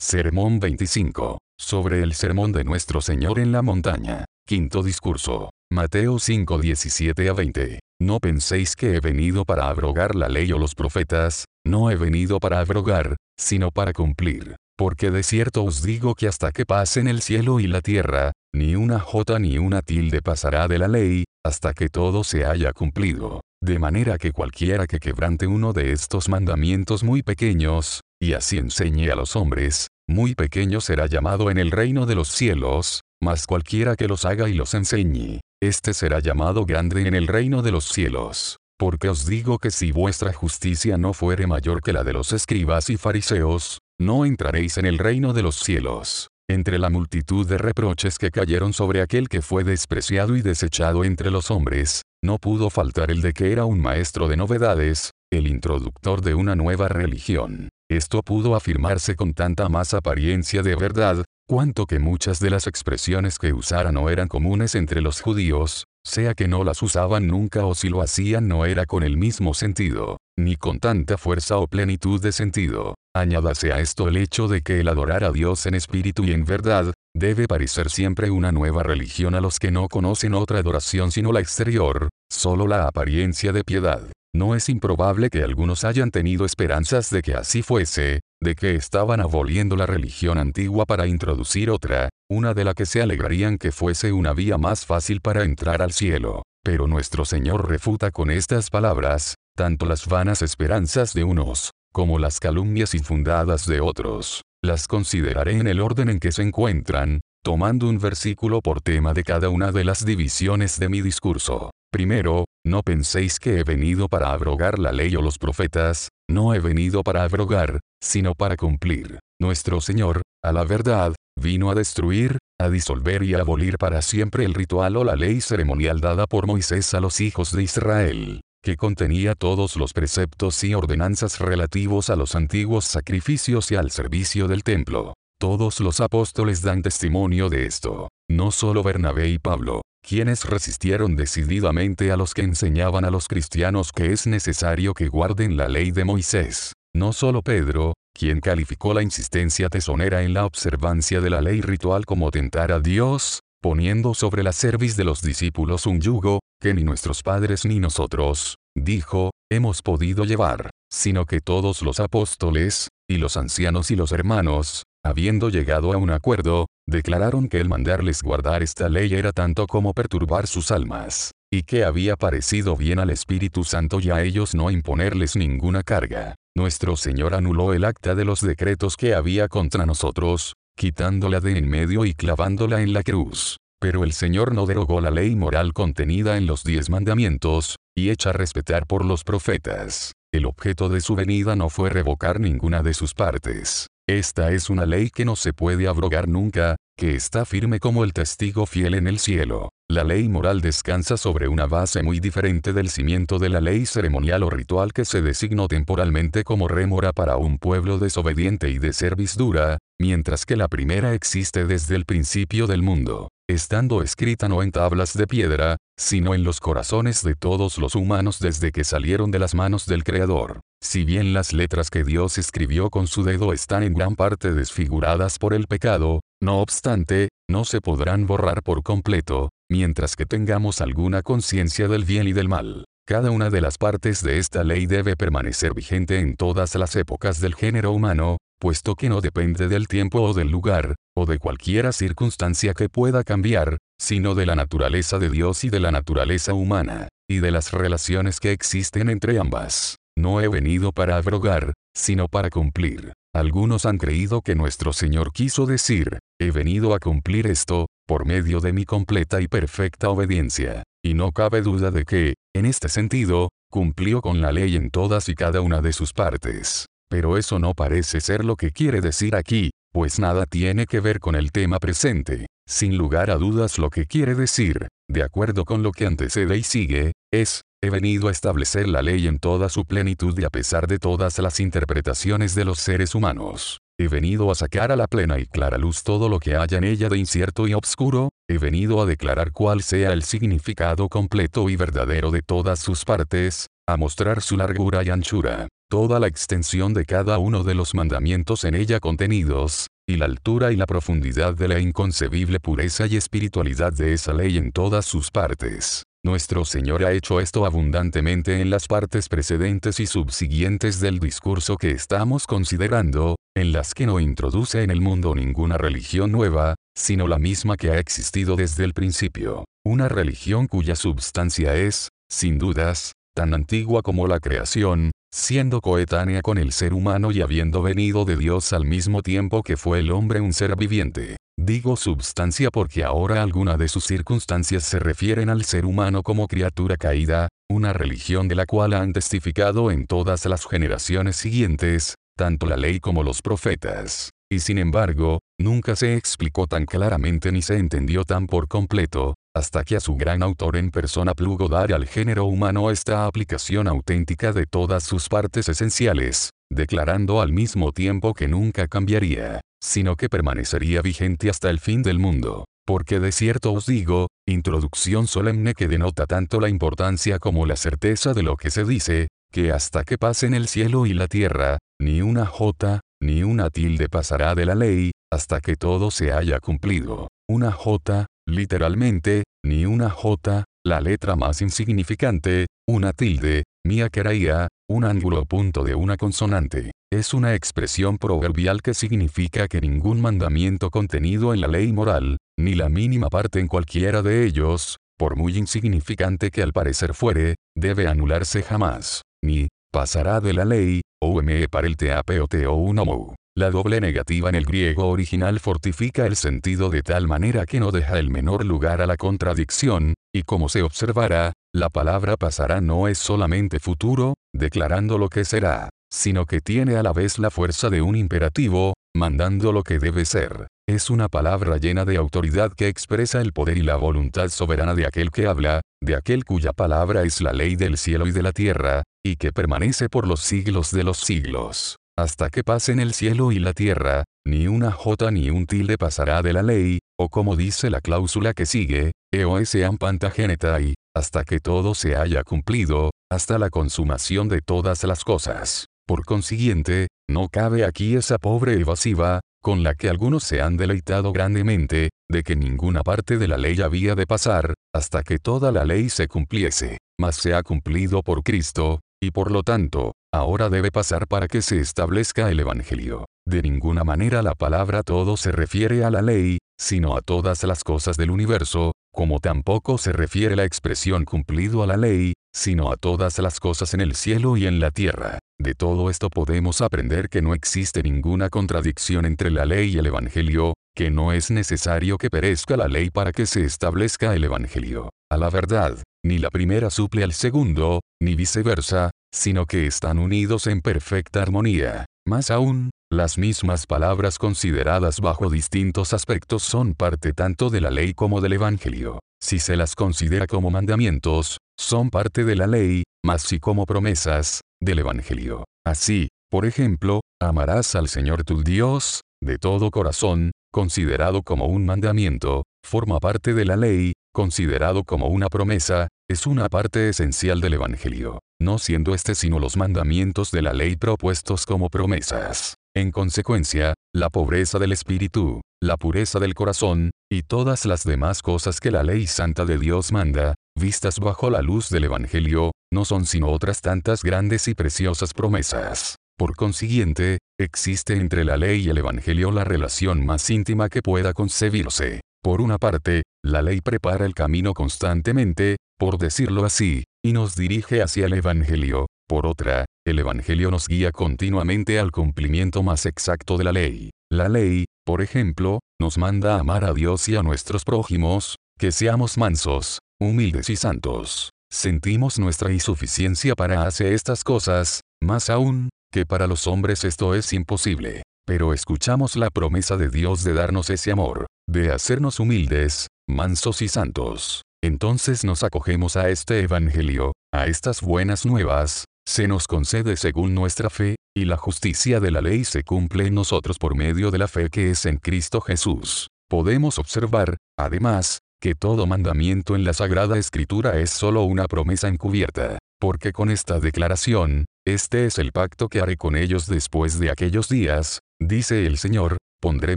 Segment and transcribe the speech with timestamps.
[0.00, 1.38] Sermón 25.
[1.60, 4.24] Sobre el sermón de nuestro Señor en la montaña.
[4.46, 5.50] Quinto discurso.
[5.72, 7.80] Mateo 5 17 a 20.
[8.00, 12.38] No penséis que he venido para abrogar la ley o los profetas, no he venido
[12.38, 14.54] para abrogar, sino para cumplir.
[14.78, 18.76] Porque de cierto os digo que hasta que pasen el cielo y la tierra, ni
[18.76, 23.40] una jota ni una tilde pasará de la ley, hasta que todo se haya cumplido.
[23.60, 29.10] De manera que cualquiera que quebrante uno de estos mandamientos muy pequeños, y así enseñe
[29.10, 33.96] a los hombres, muy pequeño será llamado en el reino de los cielos, mas cualquiera
[33.96, 37.84] que los haga y los enseñe, éste será llamado grande en el reino de los
[37.84, 38.58] cielos.
[38.78, 42.90] Porque os digo que si vuestra justicia no fuere mayor que la de los escribas
[42.90, 46.28] y fariseos, no entraréis en el reino de los cielos.
[46.50, 51.30] Entre la multitud de reproches que cayeron sobre aquel que fue despreciado y desechado entre
[51.30, 56.22] los hombres, no pudo faltar el de que era un maestro de novedades, el introductor
[56.22, 57.68] de una nueva religión.
[57.90, 63.38] Esto pudo afirmarse con tanta más apariencia de verdad, cuanto que muchas de las expresiones
[63.38, 67.74] que usara no eran comunes entre los judíos, sea que no las usaban nunca o
[67.74, 72.20] si lo hacían no era con el mismo sentido, ni con tanta fuerza o plenitud
[72.20, 72.94] de sentido.
[73.14, 76.44] Añádase a esto el hecho de que el adorar a Dios en espíritu y en
[76.44, 81.32] verdad, debe parecer siempre una nueva religión a los que no conocen otra adoración sino
[81.32, 84.02] la exterior, solo la apariencia de piedad.
[84.38, 89.18] No es improbable que algunos hayan tenido esperanzas de que así fuese, de que estaban
[89.20, 94.12] aboliendo la religión antigua para introducir otra, una de la que se alegrarían que fuese
[94.12, 96.44] una vía más fácil para entrar al cielo.
[96.62, 102.38] Pero nuestro Señor refuta con estas palabras, tanto las vanas esperanzas de unos, como las
[102.38, 104.42] calumnias infundadas de otros.
[104.62, 109.24] Las consideraré en el orden en que se encuentran, tomando un versículo por tema de
[109.24, 111.72] cada una de las divisiones de mi discurso.
[111.90, 116.60] Primero, no penséis que he venido para abrogar la ley o los profetas, no he
[116.60, 119.20] venido para abrogar, sino para cumplir.
[119.40, 124.44] Nuestro Señor, a la verdad, vino a destruir, a disolver y a abolir para siempre
[124.44, 128.76] el ritual o la ley ceremonial dada por Moisés a los hijos de Israel, que
[128.76, 134.62] contenía todos los preceptos y ordenanzas relativos a los antiguos sacrificios y al servicio del
[134.62, 135.14] templo.
[135.40, 142.10] Todos los apóstoles dan testimonio de esto, no solo Bernabé y Pablo, quienes resistieron decididamente
[142.10, 146.06] a los que enseñaban a los cristianos que es necesario que guarden la ley de
[146.06, 146.72] Moisés.
[146.96, 152.06] No solo Pedro, quien calificó la insistencia tesonera en la observancia de la ley ritual
[152.06, 156.84] como tentar a Dios, poniendo sobre la cerviz de los discípulos un yugo, que ni
[156.84, 163.36] nuestros padres ni nosotros, dijo, hemos podido llevar, sino que todos los apóstoles, y los
[163.36, 168.88] ancianos y los hermanos, habiendo llegado a un acuerdo, declararon que el mandarles guardar esta
[168.88, 174.00] ley era tanto como perturbar sus almas, y que había parecido bien al Espíritu Santo
[174.00, 176.34] y a ellos no imponerles ninguna carga.
[176.56, 181.68] Nuestro Señor anuló el acta de los decretos que había contra nosotros, quitándola de en
[181.68, 183.58] medio y clavándola en la cruz.
[183.80, 188.32] Pero el Señor no derogó la ley moral contenida en los diez mandamientos, y hecha
[188.32, 190.12] respetar por los profetas.
[190.32, 193.88] El objeto de su venida no fue revocar ninguna de sus partes.
[194.08, 198.14] Esta es una ley que no se puede abrogar nunca, que está firme como el
[198.14, 199.68] testigo fiel en el cielo.
[199.90, 204.42] La ley moral descansa sobre una base muy diferente del cimiento de la ley ceremonial
[204.42, 209.78] o ritual que se designó temporalmente como rémora para un pueblo desobediente y de servidura,
[209.98, 215.14] mientras que la primera existe desde el principio del mundo, estando escrita no en tablas
[215.14, 219.54] de piedra, sino en los corazones de todos los humanos desde que salieron de las
[219.54, 220.60] manos del Creador.
[220.82, 225.38] Si bien las letras que Dios escribió con su dedo están en gran parte desfiguradas
[225.38, 231.22] por el pecado, no obstante, no se podrán borrar por completo, mientras que tengamos alguna
[231.22, 232.84] conciencia del bien y del mal.
[233.06, 237.40] Cada una de las partes de esta ley debe permanecer vigente en todas las épocas
[237.40, 241.92] del género humano, puesto que no depende del tiempo o del lugar, o de cualquiera
[241.92, 247.08] circunstancia que pueda cambiar, sino de la naturaleza de Dios y de la naturaleza humana,
[247.30, 249.96] y de las relaciones que existen entre ambas.
[250.16, 253.12] No he venido para abrogar, sino para cumplir.
[253.34, 258.60] Algunos han creído que nuestro Señor quiso decir, he venido a cumplir esto, por medio
[258.60, 260.82] de mi completa y perfecta obediencia.
[261.04, 265.28] Y no cabe duda de que, en este sentido, cumplió con la ley en todas
[265.28, 266.86] y cada una de sus partes.
[267.10, 271.20] Pero eso no parece ser lo que quiere decir aquí, pues nada tiene que ver
[271.20, 272.46] con el tema presente.
[272.66, 276.62] Sin lugar a dudas lo que quiere decir, de acuerdo con lo que antecede y
[276.62, 280.88] sigue, es, He venido a establecer la ley en toda su plenitud y a pesar
[280.88, 283.78] de todas las interpretaciones de los seres humanos.
[284.00, 286.82] He venido a sacar a la plena y clara luz todo lo que haya en
[286.82, 291.76] ella de incierto y obscuro, he venido a declarar cuál sea el significado completo y
[291.76, 297.04] verdadero de todas sus partes, a mostrar su largura y anchura, toda la extensión de
[297.04, 301.68] cada uno de los mandamientos en ella contenidos, y la altura y la profundidad de
[301.68, 306.07] la inconcebible pureza y espiritualidad de esa ley en todas sus partes.
[306.24, 311.92] Nuestro Señor ha hecho esto abundantemente en las partes precedentes y subsiguientes del discurso que
[311.92, 317.38] estamos considerando, en las que no introduce en el mundo ninguna religión nueva, sino la
[317.38, 319.64] misma que ha existido desde el principio.
[319.86, 326.58] Una religión cuya substancia es, sin dudas, tan antigua como la creación, siendo coetánea con
[326.58, 330.40] el ser humano y habiendo venido de Dios al mismo tiempo que fue el hombre
[330.40, 331.37] un ser viviente.
[331.60, 336.96] Digo substancia porque ahora alguna de sus circunstancias se refieren al ser humano como criatura
[336.96, 342.76] caída, una religión de la cual han testificado en todas las generaciones siguientes, tanto la
[342.76, 344.30] ley como los profetas.
[344.48, 349.82] Y sin embargo, nunca se explicó tan claramente ni se entendió tan por completo, hasta
[349.82, 354.52] que a su gran autor en persona plugo dar al género humano esta aplicación auténtica
[354.52, 361.02] de todas sus partes esenciales, declarando al mismo tiempo que nunca cambiaría, sino que permanecería
[361.02, 362.64] vigente hasta el fin del mundo.
[362.86, 368.32] Porque de cierto os digo, introducción solemne que denota tanto la importancia como la certeza
[368.32, 372.22] de lo que se dice, que hasta que pasen el cielo y la tierra, ni
[372.22, 377.28] una jota, ni una tilde pasará de la ley, hasta que todo se haya cumplido.
[377.48, 385.04] Una jota, literalmente, ni una jota, la letra más insignificante, una tilde, mía queraía, un
[385.04, 386.92] ángulo punto de una consonante.
[387.10, 392.74] Es una expresión proverbial que significa que ningún mandamiento contenido en la ley moral, ni
[392.74, 398.06] la mínima parte en cualquiera de ellos, por muy insignificante que al parecer fuere, debe
[398.06, 403.34] anularse jamás, ni pasará de la ley, o me para el teapeote o un homo.
[403.58, 407.90] La doble negativa en el griego original fortifica el sentido de tal manera que no
[407.90, 413.08] deja el menor lugar a la contradicción, y como se observará, la palabra pasará no
[413.08, 417.90] es solamente futuro, declarando lo que será, sino que tiene a la vez la fuerza
[417.90, 420.68] de un imperativo, mandando lo que debe ser.
[420.88, 425.04] Es una palabra llena de autoridad que expresa el poder y la voluntad soberana de
[425.04, 428.52] aquel que habla, de aquel cuya palabra es la ley del cielo y de la
[428.52, 433.52] tierra, y que permanece por los siglos de los siglos hasta que pasen el cielo
[433.52, 437.54] y la tierra, ni una jota ni un tilde pasará de la ley, o como
[437.54, 443.70] dice la cláusula que sigue, eosean pantagenetai, hasta que todo se haya cumplido, hasta la
[443.70, 445.86] consumación de todas las cosas.
[446.08, 451.32] Por consiguiente, no cabe aquí esa pobre evasiva, con la que algunos se han deleitado
[451.32, 455.84] grandemente, de que ninguna parte de la ley había de pasar, hasta que toda la
[455.84, 460.90] ley se cumpliese, mas se ha cumplido por Cristo, y por lo tanto, ahora debe
[460.90, 463.26] pasar para que se establezca el Evangelio.
[463.46, 467.82] De ninguna manera la palabra todo se refiere a la ley, sino a todas las
[467.82, 472.96] cosas del universo, como tampoco se refiere la expresión cumplido a la ley, sino a
[472.96, 475.38] todas las cosas en el cielo y en la tierra.
[475.60, 480.06] De todo esto podemos aprender que no existe ninguna contradicción entre la ley y el
[480.06, 485.10] Evangelio, que no es necesario que perezca la ley para que se establezca el Evangelio.
[485.30, 490.66] A la verdad, ni la primera suple al segundo, ni viceversa, sino que están unidos
[490.66, 492.06] en perfecta armonía.
[492.26, 498.12] Más aún, las mismas palabras consideradas bajo distintos aspectos son parte tanto de la ley
[498.12, 499.20] como del Evangelio.
[499.40, 504.60] Si se las considera como mandamientos, son parte de la ley, más si como promesas,
[504.80, 505.64] del Evangelio.
[505.86, 512.62] Así, por ejemplo, amarás al Señor tu Dios, de todo corazón, considerado como un mandamiento,
[512.86, 518.38] forma parte de la ley, considerado como una promesa, es una parte esencial del Evangelio,
[518.62, 522.74] no siendo este sino los mandamientos de la ley propuestos como promesas.
[522.94, 528.78] En consecuencia, la pobreza del espíritu, la pureza del corazón, y todas las demás cosas
[528.78, 533.26] que la ley santa de Dios manda, vistas bajo la luz del Evangelio, no son
[533.26, 536.14] sino otras tantas grandes y preciosas promesas.
[536.38, 541.32] Por consiguiente, existe entre la ley y el Evangelio la relación más íntima que pueda
[541.32, 542.20] concebirse.
[542.42, 548.02] Por una parte, la ley prepara el camino constantemente, por decirlo así, y nos dirige
[548.02, 549.06] hacia el Evangelio.
[549.28, 554.10] Por otra, el Evangelio nos guía continuamente al cumplimiento más exacto de la ley.
[554.30, 558.92] La ley, por ejemplo, nos manda a amar a Dios y a nuestros prójimos, que
[558.92, 561.50] seamos mansos, humildes y santos.
[561.70, 567.52] Sentimos nuestra insuficiencia para hacer estas cosas, más aún, que para los hombres esto es
[567.52, 568.22] imposible.
[568.46, 573.88] Pero escuchamos la promesa de Dios de darnos ese amor, de hacernos humildes, mansos y
[573.88, 574.62] santos.
[574.82, 580.88] Entonces nos acogemos a este Evangelio, a estas buenas nuevas, se nos concede según nuestra
[580.88, 584.48] fe, y la justicia de la ley se cumple en nosotros por medio de la
[584.48, 586.28] fe que es en Cristo Jesús.
[586.48, 592.78] Podemos observar, además, que todo mandamiento en la Sagrada Escritura es solo una promesa encubierta,
[593.00, 597.68] porque con esta declaración, Este es el pacto que haré con ellos después de aquellos
[597.68, 599.96] días, dice el Señor, pondré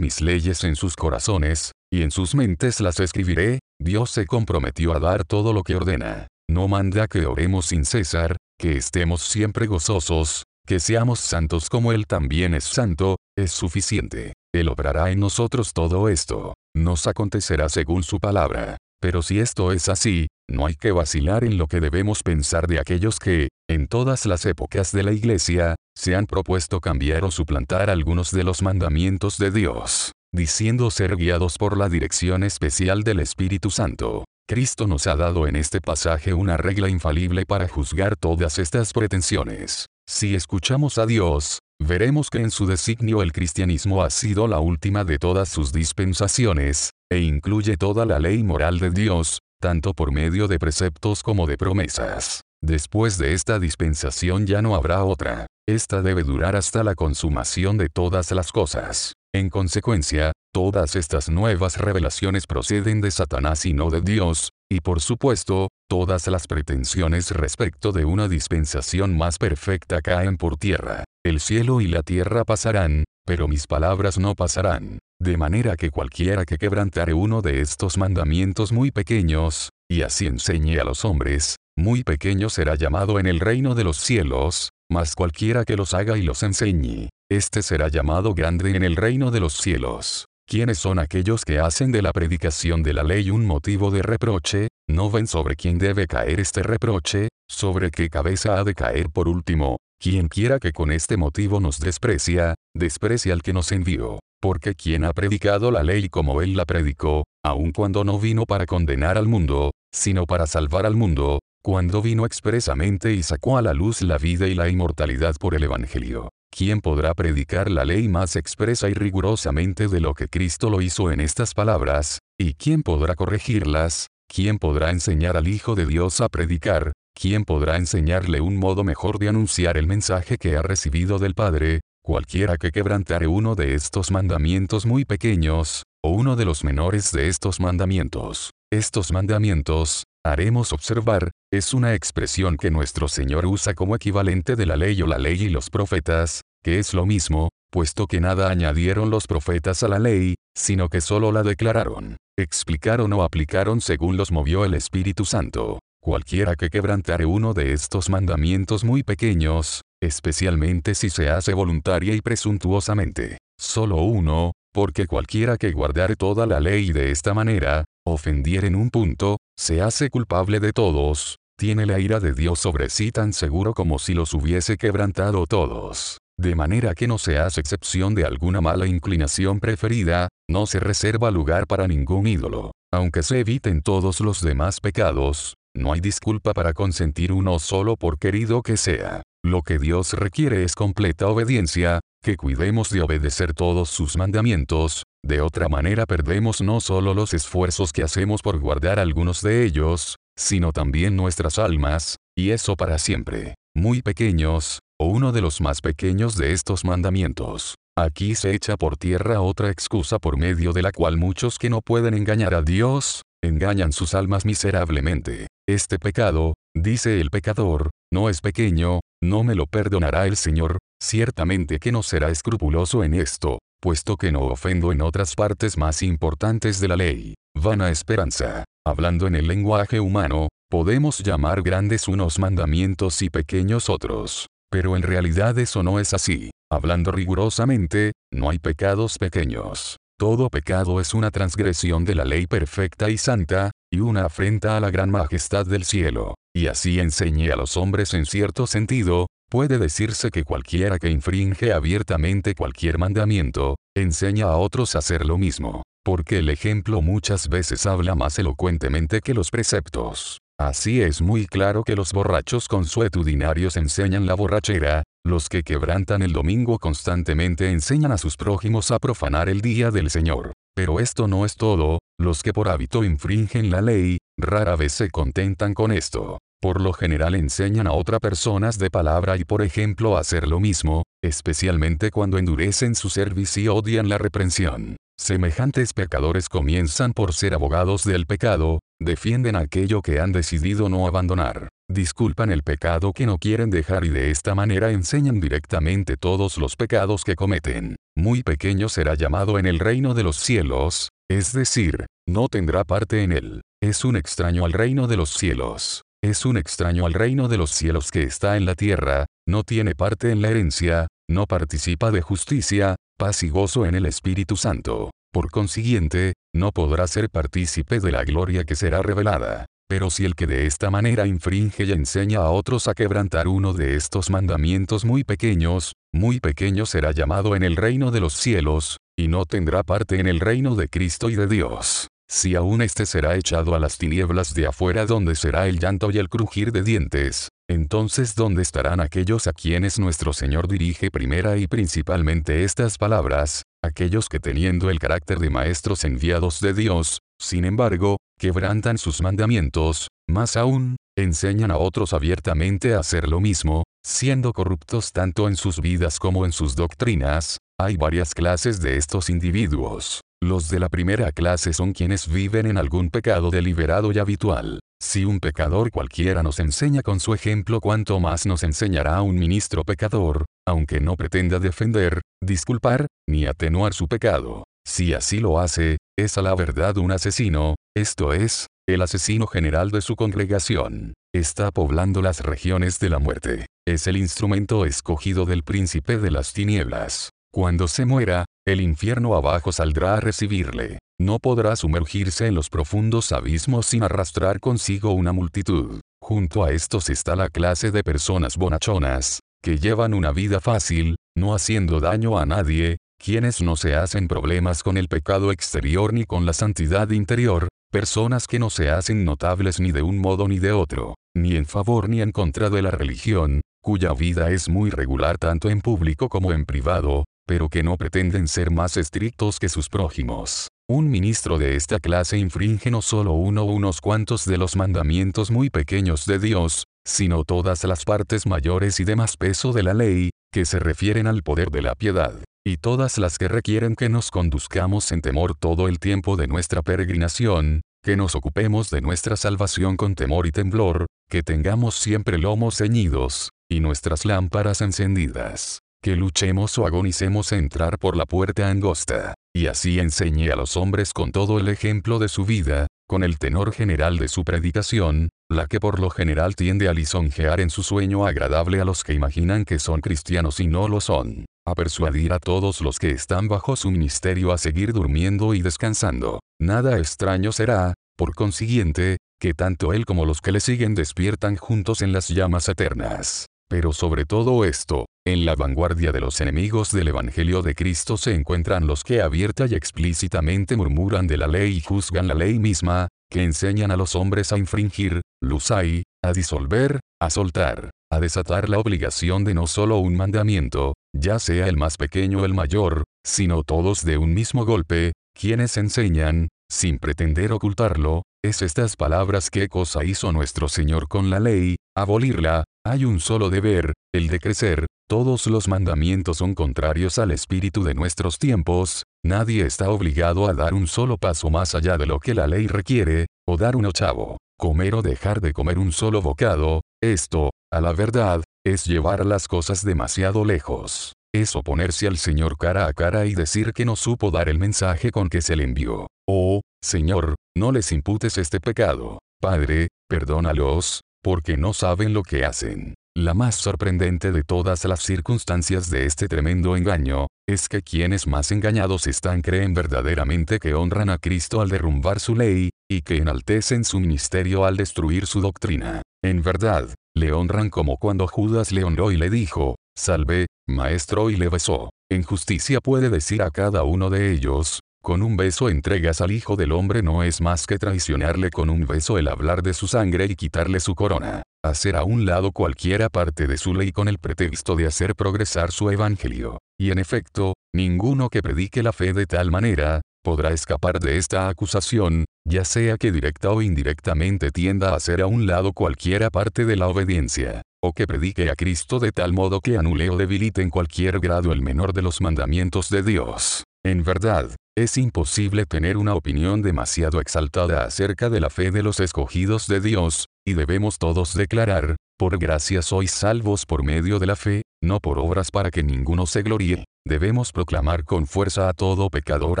[0.00, 5.00] mis leyes en sus corazones, y en sus mentes las escribiré, Dios se comprometió a
[5.00, 6.26] dar todo lo que ordena.
[6.48, 12.06] No manda que oremos sin cesar, que estemos siempre gozosos, que seamos santos como Él
[12.06, 14.34] también es santo, es suficiente.
[14.54, 16.54] Él obrará en nosotros todo esto.
[16.76, 18.76] Nos acontecerá según su palabra.
[19.00, 22.78] Pero si esto es así, no hay que vacilar en lo que debemos pensar de
[22.78, 27.90] aquellos que, en todas las épocas de la Iglesia, se han propuesto cambiar o suplantar
[27.90, 33.70] algunos de los mandamientos de Dios, diciendo ser guiados por la dirección especial del Espíritu
[33.70, 34.24] Santo.
[34.46, 39.86] Cristo nos ha dado en este pasaje una regla infalible para juzgar todas estas pretensiones.
[40.06, 45.04] Si escuchamos a Dios, veremos que en su designio el cristianismo ha sido la última
[45.04, 50.48] de todas sus dispensaciones, e incluye toda la ley moral de Dios, tanto por medio
[50.48, 52.42] de preceptos como de promesas.
[52.62, 55.46] Después de esta dispensación ya no habrá otra.
[55.68, 59.14] Esta debe durar hasta la consumación de todas las cosas.
[59.34, 65.02] En consecuencia, todas estas nuevas revelaciones proceden de Satanás y no de Dios, y por
[65.02, 71.04] supuesto, todas las pretensiones respecto de una dispensación más perfecta caen por tierra.
[71.22, 74.98] El cielo y la tierra pasarán, pero mis palabras no pasarán.
[75.20, 80.78] De manera que cualquiera que quebrantare uno de estos mandamientos muy pequeños, y así enseñe
[80.78, 85.64] a los hombres, muy pequeño será llamado en el reino de los cielos, mas cualquiera
[85.64, 89.52] que los haga y los enseñe, este será llamado grande en el reino de los
[89.52, 90.24] cielos.
[90.52, 94.68] ¿Quiénes son aquellos que hacen de la predicación de la ley un motivo de reproche?
[94.86, 97.28] ¿No ven sobre quién debe caer este reproche?
[97.48, 99.78] ¿Sobre qué cabeza ha de caer por último?
[99.98, 104.18] Quien quiera que con este motivo nos desprecia, desprecia al que nos envió.
[104.42, 108.66] Porque quien ha predicado la ley como él la predicó, aun cuando no vino para
[108.66, 113.72] condenar al mundo, sino para salvar al mundo, cuando vino expresamente y sacó a la
[113.72, 116.28] luz la vida y la inmortalidad por el Evangelio.
[116.54, 121.10] ¿Quién podrá predicar la ley más expresa y rigurosamente de lo que Cristo lo hizo
[121.10, 122.18] en estas palabras?
[122.38, 124.08] ¿Y quién podrá corregirlas?
[124.28, 126.92] ¿Quién podrá enseñar al Hijo de Dios a predicar?
[127.18, 131.80] ¿Quién podrá enseñarle un modo mejor de anunciar el mensaje que ha recibido del Padre?
[132.04, 137.28] Cualquiera que quebrantare uno de estos mandamientos muy pequeños, o uno de los menores de
[137.28, 138.50] estos mandamientos.
[138.72, 144.76] Estos mandamientos, haremos observar, es una expresión que nuestro Señor usa como equivalente de la
[144.78, 149.10] ley o la ley y los profetas, que es lo mismo, puesto que nada añadieron
[149.10, 154.32] los profetas a la ley, sino que solo la declararon, explicaron o aplicaron según los
[154.32, 155.78] movió el Espíritu Santo.
[156.02, 162.22] Cualquiera que quebrantare uno de estos mandamientos muy pequeños, especialmente si se hace voluntaria y
[162.22, 168.74] presuntuosamente, solo uno, porque cualquiera que guardare toda la ley de esta manera, ofendiere en
[168.74, 173.32] un punto, se hace culpable de todos, tiene la ira de Dios sobre sí tan
[173.32, 176.18] seguro como si los hubiese quebrantado todos.
[176.38, 181.30] De manera que no se hace excepción de alguna mala inclinación preferida, no se reserva
[181.30, 182.72] lugar para ningún ídolo.
[182.92, 188.18] Aunque se eviten todos los demás pecados, no hay disculpa para consentir uno solo por
[188.18, 189.22] querido que sea.
[189.44, 195.40] Lo que Dios requiere es completa obediencia, que cuidemos de obedecer todos sus mandamientos, de
[195.40, 200.72] otra manera perdemos no solo los esfuerzos que hacemos por guardar algunos de ellos, sino
[200.72, 203.54] también nuestras almas, y eso para siempre.
[203.74, 207.76] Muy pequeños, o uno de los más pequeños de estos mandamientos.
[207.96, 211.82] Aquí se echa por tierra otra excusa por medio de la cual muchos que no
[211.82, 215.46] pueden engañar a Dios, engañan sus almas miserablemente.
[215.68, 221.78] Este pecado, dice el pecador, no es pequeño, no me lo perdonará el Señor, ciertamente
[221.78, 226.78] que no será escrupuloso en esto, puesto que no ofendo en otras partes más importantes
[226.78, 227.34] de la ley.
[227.52, 228.62] Vana esperanza.
[228.86, 234.46] Hablando en el lenguaje humano, podemos llamar grandes unos mandamientos y pequeños otros.
[234.70, 236.52] Pero en realidad eso no es así.
[236.70, 239.96] Hablando rigurosamente, no hay pecados pequeños.
[240.16, 244.80] Todo pecado es una transgresión de la ley perfecta y santa, y una afrenta a
[244.80, 246.36] la gran majestad del cielo.
[246.54, 251.74] Y así enseñé a los hombres en cierto sentido, puede decirse que cualquiera que infringe
[251.74, 255.82] abiertamente cualquier mandamiento, enseña a otros a hacer lo mismo.
[256.02, 260.38] Porque el ejemplo muchas veces habla más elocuentemente que los preceptos.
[260.58, 266.32] Así es muy claro que los borrachos consuetudinarios enseñan la borrachera, los que quebrantan el
[266.32, 270.54] domingo constantemente enseñan a sus prójimos a profanar el día del Señor.
[270.74, 275.10] Pero esto no es todo, los que por hábito infringen la ley, rara vez se
[275.10, 276.38] contentan con esto.
[276.62, 280.60] Por lo general enseñan a otras personas de palabra y por ejemplo a hacer lo
[280.60, 284.96] mismo, especialmente cuando endurecen su servicio y odian la reprensión.
[285.18, 291.68] Semejantes pecadores comienzan por ser abogados del pecado, defienden aquello que han decidido no abandonar,
[291.90, 296.76] disculpan el pecado que no quieren dejar y de esta manera enseñan directamente todos los
[296.76, 297.96] pecados que cometen.
[298.16, 303.24] Muy pequeño será llamado en el reino de los cielos, es decir, no tendrá parte
[303.24, 303.62] en él.
[303.82, 306.02] Es un extraño al reino de los cielos.
[306.24, 309.96] Es un extraño al reino de los cielos que está en la tierra, no tiene
[309.96, 315.10] parte en la herencia, no participa de justicia, paz y gozo en el Espíritu Santo.
[315.32, 319.66] Por consiguiente, no podrá ser partícipe de la gloria que será revelada.
[319.88, 323.72] Pero si el que de esta manera infringe y enseña a otros a quebrantar uno
[323.72, 328.98] de estos mandamientos muy pequeños, muy pequeño será llamado en el reino de los cielos,
[329.18, 332.11] y no tendrá parte en el reino de Cristo y de Dios.
[332.34, 336.16] Si aún éste será echado a las tinieblas de afuera donde será el llanto y
[336.16, 341.66] el crujir de dientes, entonces ¿dónde estarán aquellos a quienes nuestro Señor dirige primera y
[341.66, 343.64] principalmente estas palabras?
[343.84, 350.08] Aquellos que teniendo el carácter de maestros enviados de Dios, sin embargo, quebrantan sus mandamientos,
[350.26, 355.82] más aún, enseñan a otros abiertamente a hacer lo mismo, siendo corruptos tanto en sus
[355.82, 360.22] vidas como en sus doctrinas, hay varias clases de estos individuos.
[360.42, 364.80] Los de la primera clase son quienes viven en algún pecado deliberado y habitual.
[365.00, 369.84] Si un pecador cualquiera nos enseña con su ejemplo cuanto más nos enseñará un ministro
[369.84, 374.64] pecador, aunque no pretenda defender, disculpar, ni atenuar su pecado.
[374.84, 379.92] Si así lo hace, es a la verdad un asesino, esto es, el asesino general
[379.92, 381.14] de su congregación.
[381.32, 383.66] Está poblando las regiones de la muerte.
[383.86, 387.30] Es el instrumento escogido del príncipe de las tinieblas.
[387.54, 390.98] Cuando se muera, el infierno abajo saldrá a recibirle.
[391.20, 396.00] No podrá sumergirse en los profundos abismos sin arrastrar consigo una multitud.
[396.22, 401.54] Junto a estos está la clase de personas bonachonas, que llevan una vida fácil, no
[401.54, 406.46] haciendo daño a nadie, quienes no se hacen problemas con el pecado exterior ni con
[406.46, 410.72] la santidad interior, personas que no se hacen notables ni de un modo ni de
[410.72, 415.38] otro, ni en favor ni en contra de la religión, cuya vida es muy regular
[415.38, 419.88] tanto en público como en privado, pero que no pretenden ser más estrictos que sus
[419.88, 420.68] prójimos.
[420.88, 425.50] Un ministro de esta clase infringe no solo uno o unos cuantos de los mandamientos
[425.50, 429.94] muy pequeños de Dios, sino todas las partes mayores y de más peso de la
[429.94, 434.08] ley, que se refieren al poder de la piedad, y todas las que requieren que
[434.08, 439.36] nos conduzcamos en temor todo el tiempo de nuestra peregrinación, que nos ocupemos de nuestra
[439.36, 446.16] salvación con temor y temblor, que tengamos siempre lomos ceñidos, y nuestras lámparas encendidas que
[446.16, 451.30] luchemos o agonicemos entrar por la puerta angosta, y así enseñe a los hombres con
[451.30, 455.78] todo el ejemplo de su vida, con el tenor general de su predicación, la que
[455.78, 459.78] por lo general tiende a lisonjear en su sueño agradable a los que imaginan que
[459.78, 463.92] son cristianos y no lo son, a persuadir a todos los que están bajo su
[463.92, 466.40] ministerio a seguir durmiendo y descansando.
[466.60, 472.02] Nada extraño será, por consiguiente, que tanto él como los que le siguen despiertan juntos
[472.02, 473.46] en las llamas eternas.
[473.68, 478.34] Pero sobre todo esto, en la vanguardia de los enemigos del Evangelio de Cristo se
[478.34, 483.06] encuentran los que abierta y explícitamente murmuran de la ley y juzgan la ley misma,
[483.30, 488.78] que enseñan a los hombres a infringir, lusai, a disolver, a soltar, a desatar la
[488.78, 493.62] obligación de no solo un mandamiento, ya sea el más pequeño o el mayor, sino
[493.62, 500.04] todos de un mismo golpe, quienes enseñan, sin pretender ocultarlo, es estas palabras qué cosa
[500.04, 505.46] hizo nuestro Señor con la ley, abolirla, hay un solo deber, el de crecer, todos
[505.46, 510.86] los mandamientos son contrarios al espíritu de nuestros tiempos, nadie está obligado a dar un
[510.86, 514.94] solo paso más allá de lo que la ley requiere, o dar un ochavo, comer
[514.94, 519.84] o dejar de comer un solo bocado, esto, a la verdad, es llevar las cosas
[519.84, 521.12] demasiado lejos.
[521.34, 525.10] Es oponerse al Señor cara a cara y decir que no supo dar el mensaje
[525.10, 526.06] con que se le envió.
[526.28, 529.18] Oh, Señor, no les imputes este pecado.
[529.40, 532.94] Padre, perdónalos, porque no saben lo que hacen.
[533.14, 538.50] La más sorprendente de todas las circunstancias de este tremendo engaño, es que quienes más
[538.52, 543.84] engañados están creen verdaderamente que honran a Cristo al derrumbar su ley, y que enaltecen
[543.84, 546.02] su ministerio al destruir su doctrina.
[546.24, 551.36] En verdad, le honran como cuando Judas le honró y le dijo, Salve, maestro y
[551.36, 551.90] le besó.
[552.10, 556.54] En justicia puede decir a cada uno de ellos, con un beso entregas al Hijo
[556.54, 560.26] del Hombre no es más que traicionarle con un beso el hablar de su sangre
[560.26, 564.18] y quitarle su corona, hacer a un lado cualquiera parte de su ley con el
[564.18, 566.58] pretexto de hacer progresar su evangelio.
[566.78, 571.48] Y en efecto, ninguno que predique la fe de tal manera, podrá escapar de esta
[571.48, 576.64] acusación, ya sea que directa o indirectamente tienda a hacer a un lado cualquiera parte
[576.64, 580.62] de la obediencia, o que predique a Cristo de tal modo que anule o debilite
[580.62, 583.64] en cualquier grado el menor de los mandamientos de Dios.
[583.84, 589.00] En verdad, es imposible tener una opinión demasiado exaltada acerca de la fe de los
[589.00, 594.36] escogidos de Dios, y debemos todos declarar, por gracia sois salvos por medio de la
[594.36, 596.84] fe, no por obras para que ninguno se gloríe.
[597.06, 599.60] Debemos proclamar con fuerza a todo pecador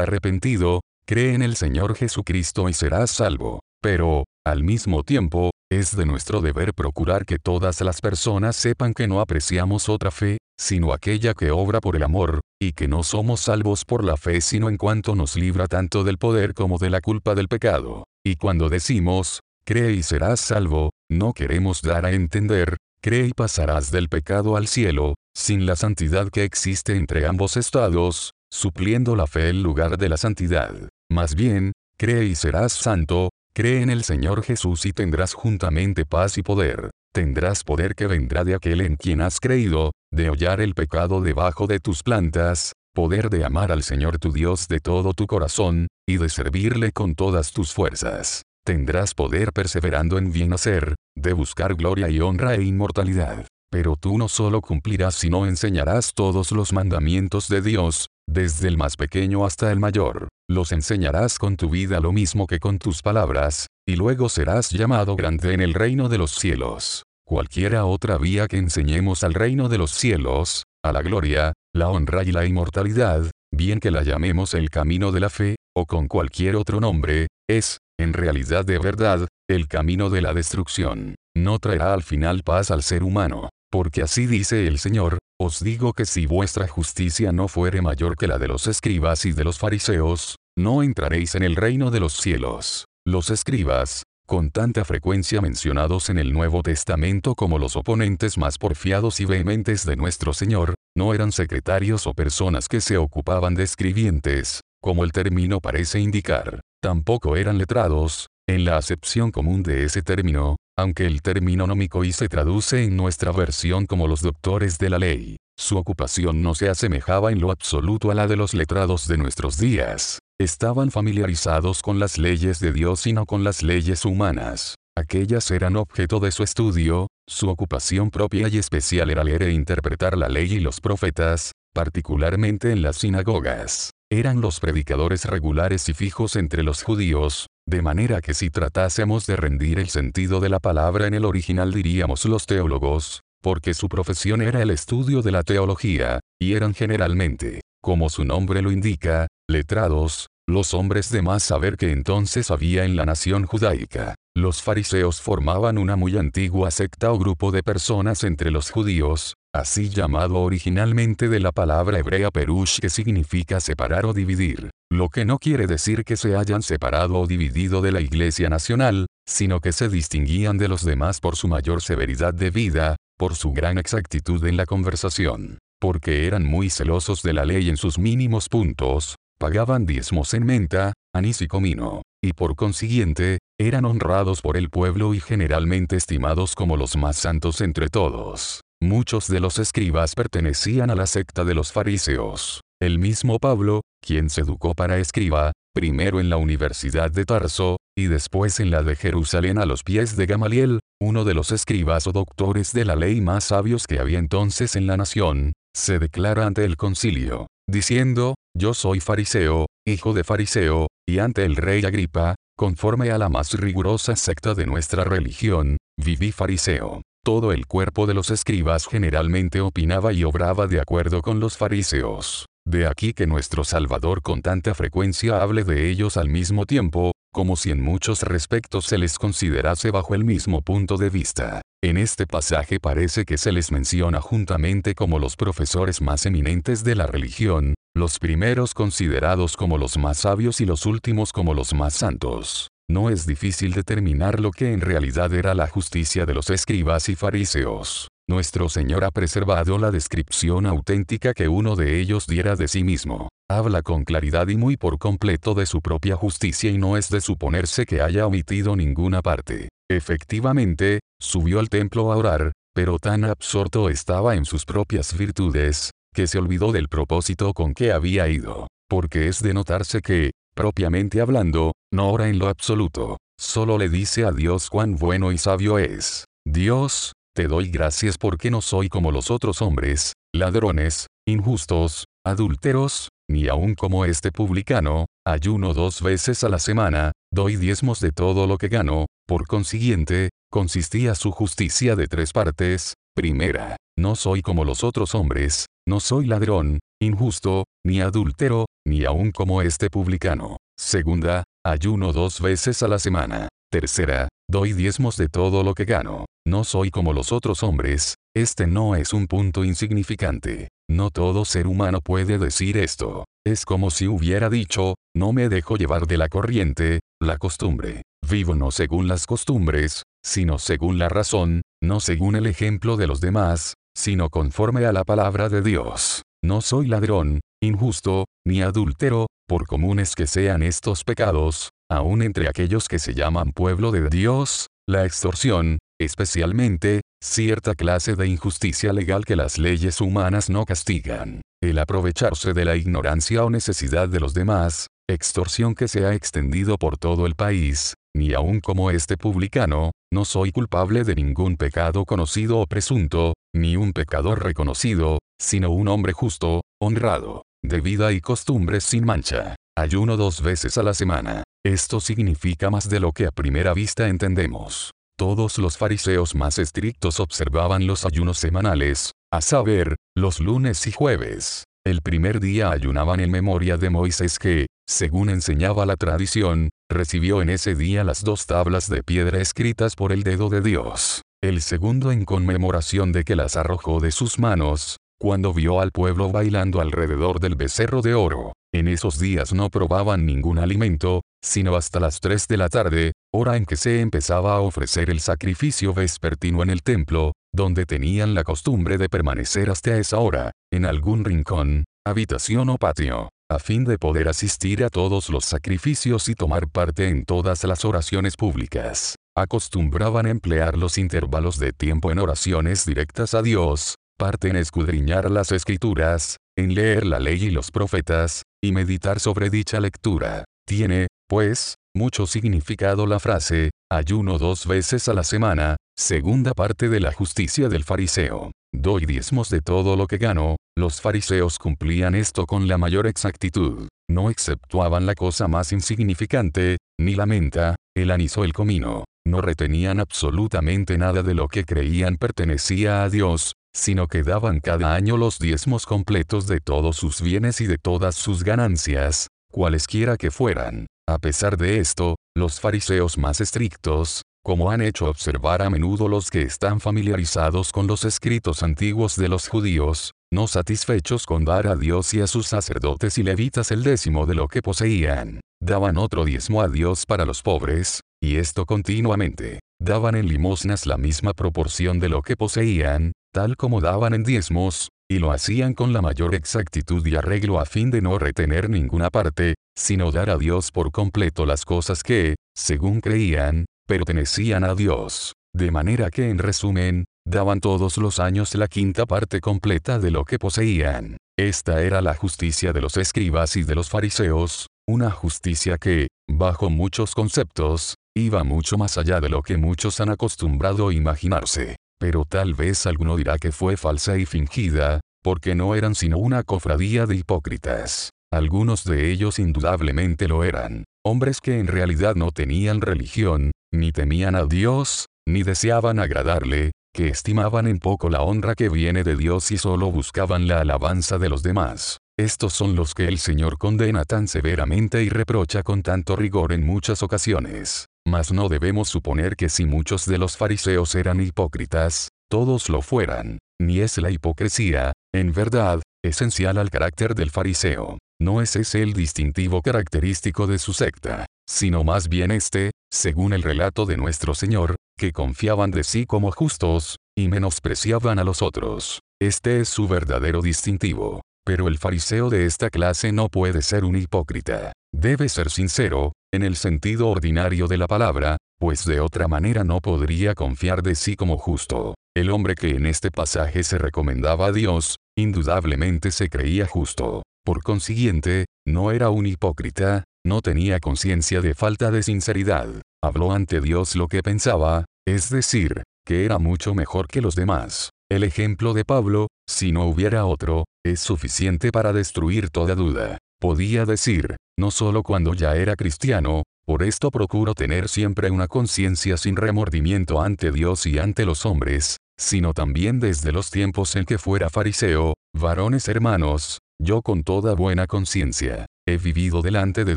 [0.00, 3.60] arrepentido, cree en el Señor Jesucristo y serás salvo.
[3.82, 9.06] Pero, al mismo tiempo, es de nuestro deber procurar que todas las personas sepan que
[9.06, 13.40] no apreciamos otra fe, sino aquella que obra por el amor, y que no somos
[13.40, 17.00] salvos por la fe sino en cuanto nos libra tanto del poder como de la
[17.00, 18.04] culpa del pecado.
[18.24, 23.90] Y cuando decimos, cree y serás salvo, no queremos dar a entender, cree y pasarás
[23.90, 29.48] del pecado al cielo, sin la santidad que existe entre ambos estados, supliendo la fe
[29.48, 30.74] en lugar de la santidad.
[31.10, 36.38] Más bien, cree y serás santo, cree en el Señor Jesús y tendrás juntamente paz
[36.38, 36.90] y poder.
[37.12, 41.66] Tendrás poder que vendrá de aquel en quien has creído, de hollar el pecado debajo
[41.66, 46.16] de tus plantas, poder de amar al Señor tu Dios de todo tu corazón, y
[46.16, 48.42] de servirle con todas tus fuerzas.
[48.64, 53.46] Tendrás poder perseverando en bien hacer, de buscar gloria y honra e inmortalidad.
[53.70, 58.96] Pero tú no solo cumplirás sino enseñarás todos los mandamientos de Dios, desde el más
[58.96, 60.28] pequeño hasta el mayor.
[60.52, 65.16] Los enseñarás con tu vida lo mismo que con tus palabras, y luego serás llamado
[65.16, 67.04] grande en el reino de los cielos.
[67.26, 72.22] Cualquiera otra vía que enseñemos al reino de los cielos, a la gloria, la honra
[72.22, 76.56] y la inmortalidad, bien que la llamemos el camino de la fe, o con cualquier
[76.56, 81.14] otro nombre, es, en realidad de verdad, el camino de la destrucción.
[81.34, 83.48] No traerá al final paz al ser humano.
[83.70, 88.26] Porque así dice el Señor, os digo que si vuestra justicia no fuere mayor que
[88.26, 92.14] la de los escribas y de los fariseos, no entraréis en el reino de los
[92.14, 92.86] cielos.
[93.06, 99.20] Los escribas, con tanta frecuencia mencionados en el Nuevo Testamento como los oponentes más porfiados
[99.20, 104.60] y vehementes de nuestro Señor, no eran secretarios o personas que se ocupaban de escribientes,
[104.82, 106.60] como el término parece indicar.
[106.82, 112.12] Tampoco eran letrados, en la acepción común de ese término, aunque el término nómico y
[112.12, 115.36] se traduce en nuestra versión como los doctores de la ley.
[115.56, 119.58] Su ocupación no se asemejaba en lo absoluto a la de los letrados de nuestros
[119.58, 120.18] días.
[120.42, 124.74] Estaban familiarizados con las leyes de Dios y no con las leyes humanas.
[124.98, 130.18] Aquellas eran objeto de su estudio, su ocupación propia y especial era leer e interpretar
[130.18, 136.34] la ley y los profetas, particularmente en las sinagogas eran los predicadores regulares y fijos
[136.34, 141.06] entre los judíos, de manera que si tratásemos de rendir el sentido de la palabra
[141.06, 146.20] en el original diríamos los teólogos, porque su profesión era el estudio de la teología,
[146.38, 151.92] y eran generalmente, como su nombre lo indica, letrados, los hombres de más saber que
[151.92, 154.16] entonces había en la nación judaica.
[154.34, 159.88] Los fariseos formaban una muy antigua secta o grupo de personas entre los judíos, así
[159.88, 165.38] llamado originalmente de la palabra hebrea perush que significa separar o dividir, lo que no
[165.38, 169.88] quiere decir que se hayan separado o dividido de la Iglesia Nacional, sino que se
[169.88, 174.56] distinguían de los demás por su mayor severidad de vida, por su gran exactitud en
[174.56, 180.34] la conversación, porque eran muy celosos de la ley en sus mínimos puntos, pagaban diezmos
[180.34, 185.96] en menta, anís y comino, y por consiguiente, eran honrados por el pueblo y generalmente
[185.96, 188.60] estimados como los más santos entre todos.
[188.80, 192.60] Muchos de los escribas pertenecían a la secta de los fariseos.
[192.80, 198.06] El mismo Pablo, quien se educó para escriba, primero en la Universidad de Tarso, y
[198.06, 202.12] después en la de Jerusalén a los pies de Gamaliel, uno de los escribas o
[202.12, 206.64] doctores de la ley más sabios que había entonces en la nación, se declara ante
[206.64, 213.10] el concilio, diciendo, yo soy fariseo, hijo de fariseo, y ante el rey Agripa, conforme
[213.10, 217.02] a la más rigurosa secta de nuestra religión, viví fariseo.
[217.24, 222.46] Todo el cuerpo de los escribas generalmente opinaba y obraba de acuerdo con los fariseos.
[222.64, 227.56] De aquí que nuestro Salvador con tanta frecuencia hable de ellos al mismo tiempo, como
[227.56, 231.62] si en muchos respectos se les considerase bajo el mismo punto de vista.
[231.84, 236.94] En este pasaje parece que se les menciona juntamente como los profesores más eminentes de
[236.94, 241.94] la religión, los primeros considerados como los más sabios y los últimos como los más
[241.94, 242.68] santos.
[242.88, 247.16] No es difícil determinar lo que en realidad era la justicia de los escribas y
[247.16, 248.06] fariseos.
[248.28, 253.28] Nuestro Señor ha preservado la descripción auténtica que uno de ellos diera de sí mismo.
[253.50, 257.20] Habla con claridad y muy por completo de su propia justicia y no es de
[257.20, 259.68] suponerse que haya omitido ninguna parte.
[259.96, 266.26] Efectivamente, subió al templo a orar, pero tan absorto estaba en sus propias virtudes, que
[266.26, 268.68] se olvidó del propósito con que había ido.
[268.88, 274.24] Porque es de notarse que, propiamente hablando, no ora en lo absoluto, solo le dice
[274.24, 276.24] a Dios cuán bueno y sabio es.
[276.46, 283.48] Dios, te doy gracias porque no soy como los otros hombres, ladrones, injustos, adúlteros, ni
[283.48, 288.58] aun como este publicano, ayuno dos veces a la semana, doy diezmos de todo lo
[288.58, 294.84] que gano, por consiguiente, consistía su justicia de tres partes, primera, no soy como los
[294.84, 300.56] otros hombres, no soy ladrón, injusto, ni adúltero, ni aun como este publicano.
[300.78, 303.48] Segunda, ayuno dos veces a la semana.
[303.70, 306.26] Tercera, doy diezmos de todo lo que gano.
[306.46, 310.68] No soy como los otros hombres, este no es un punto insignificante.
[310.90, 313.24] No todo ser humano puede decir esto.
[313.46, 318.02] Es como si hubiera dicho, no me dejo llevar de la corriente, la costumbre.
[318.28, 323.22] Vivo no según las costumbres, sino según la razón, no según el ejemplo de los
[323.22, 326.22] demás, sino conforme a la palabra de Dios.
[326.44, 332.88] No soy ladrón, injusto, ni adúltero, por comunes que sean estos pecados, aun entre aquellos
[332.88, 339.36] que se llaman pueblo de Dios, la extorsión, especialmente, cierta clase de injusticia legal que
[339.36, 344.86] las leyes humanas no castigan, el aprovecharse de la ignorancia o necesidad de los demás,
[345.08, 350.24] extorsión que se ha extendido por todo el país, ni aun como este publicano, no
[350.24, 356.14] soy culpable de ningún pecado conocido o presunto, ni un pecador reconocido, sino un hombre
[356.14, 359.56] justo, honrado, de vida y costumbres sin mancha.
[359.76, 361.42] Ayuno dos veces a la semana.
[361.64, 364.90] Esto significa más de lo que a primera vista entendemos.
[365.16, 371.62] Todos los fariseos más estrictos observaban los ayunos semanales, a saber, los lunes y jueves.
[371.86, 377.50] El primer día ayunaban en memoria de Moisés que, según enseñaba la tradición, recibió en
[377.50, 381.22] ese día las dos tablas de piedra escritas por el dedo de Dios.
[381.44, 386.32] El segundo en conmemoración de que las arrojó de sus manos, cuando vio al pueblo
[386.32, 388.54] bailando alrededor del becerro de oro.
[388.74, 393.56] En esos días no probaban ningún alimento, sino hasta las 3 de la tarde, hora
[393.56, 398.42] en que se empezaba a ofrecer el sacrificio vespertino en el templo, donde tenían la
[398.42, 403.98] costumbre de permanecer hasta esa hora, en algún rincón, habitación o patio, a fin de
[403.98, 409.14] poder asistir a todos los sacrificios y tomar parte en todas las oraciones públicas.
[409.36, 415.50] Acostumbraban emplear los intervalos de tiempo en oraciones directas a Dios, parte en escudriñar las
[415.50, 420.44] escrituras, en leer la ley y los profetas, y meditar sobre dicha lectura.
[420.64, 427.00] Tiene, pues, mucho significado la frase, ayuno dos veces a la semana, segunda parte de
[427.00, 428.52] la justicia del fariseo.
[428.72, 433.88] Doy diezmos de todo lo que gano, los fariseos cumplían esto con la mayor exactitud.
[434.08, 439.02] No exceptuaban la cosa más insignificante, ni la menta, el anís o el comino.
[439.26, 444.94] No retenían absolutamente nada de lo que creían pertenecía a Dios, sino que daban cada
[444.94, 450.30] año los diezmos completos de todos sus bienes y de todas sus ganancias, cualesquiera que
[450.30, 450.86] fueran.
[451.08, 456.30] A pesar de esto, los fariseos más estrictos, como han hecho observar a menudo los
[456.30, 461.76] que están familiarizados con los escritos antiguos de los judíos, no satisfechos con dar a
[461.76, 466.24] Dios y a sus sacerdotes y levitas el décimo de lo que poseían, daban otro
[466.24, 469.60] diezmo a Dios para los pobres, y esto continuamente.
[469.80, 474.88] Daban en limosnas la misma proporción de lo que poseían, tal como daban en diezmos,
[475.10, 479.10] y lo hacían con la mayor exactitud y arreglo a fin de no retener ninguna
[479.10, 485.32] parte, sino dar a Dios por completo las cosas que, según creían, pertenecían a Dios.
[485.54, 490.24] De manera que en resumen, daban todos los años la quinta parte completa de lo
[490.24, 491.16] que poseían.
[491.38, 496.70] Esta era la justicia de los escribas y de los fariseos, una justicia que, bajo
[496.70, 501.76] muchos conceptos, iba mucho más allá de lo que muchos han acostumbrado a imaginarse.
[502.02, 506.42] Pero tal vez alguno dirá que fue falsa y fingida, porque no eran sino una
[506.42, 508.10] cofradía de hipócritas.
[508.32, 514.34] Algunos de ellos indudablemente lo eran, hombres que en realidad no tenían religión, ni temían
[514.34, 519.52] a Dios, ni deseaban agradarle, que estimaban en poco la honra que viene de Dios
[519.52, 521.98] y solo buscaban la alabanza de los demás.
[522.18, 526.66] Estos son los que el Señor condena tan severamente y reprocha con tanto rigor en
[526.66, 527.86] muchas ocasiones.
[528.06, 533.38] Mas no debemos suponer que si muchos de los fariseos eran hipócritas, todos lo fueran,
[533.60, 537.98] ni es la hipocresía, en verdad, esencial al carácter del fariseo.
[538.20, 543.42] No es ese el distintivo característico de su secta, sino más bien este, según el
[543.42, 549.00] relato de nuestro Señor, que confiaban de sí como justos, y menospreciaban a los otros.
[549.20, 551.20] Este es su verdadero distintivo.
[551.44, 554.72] Pero el fariseo de esta clase no puede ser un hipócrita.
[554.94, 559.80] Debe ser sincero, en el sentido ordinario de la palabra, pues de otra manera no
[559.80, 561.94] podría confiar de sí como justo.
[562.14, 567.22] El hombre que en este pasaje se recomendaba a Dios, indudablemente se creía justo.
[567.44, 572.68] Por consiguiente, no era un hipócrita, no tenía conciencia de falta de sinceridad.
[573.02, 577.90] Habló ante Dios lo que pensaba, es decir, que era mucho mejor que los demás.
[578.08, 583.18] El ejemplo de Pablo, si no hubiera otro, es suficiente para destruir toda duda.
[583.40, 589.16] Podía decir, no solo cuando ya era cristiano, por esto procuro tener siempre una conciencia
[589.16, 594.18] sin remordimiento ante Dios y ante los hombres, sino también desde los tiempos en que
[594.18, 599.96] fuera fariseo, varones hermanos, yo con toda buena conciencia, he vivido delante de